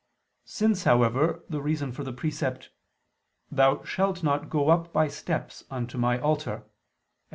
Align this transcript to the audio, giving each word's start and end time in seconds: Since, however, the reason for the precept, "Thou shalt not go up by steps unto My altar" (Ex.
Since, 0.47 0.85
however, 0.85 1.43
the 1.47 1.61
reason 1.61 1.91
for 1.91 2.03
the 2.03 2.11
precept, 2.11 2.71
"Thou 3.51 3.83
shalt 3.83 4.23
not 4.23 4.49
go 4.49 4.69
up 4.69 4.91
by 4.91 5.07
steps 5.07 5.63
unto 5.69 5.95
My 5.99 6.19
altar" 6.19 6.63
(Ex. 6.65 6.69